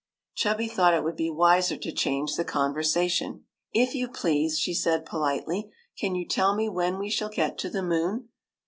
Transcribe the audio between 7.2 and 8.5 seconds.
get to the moon?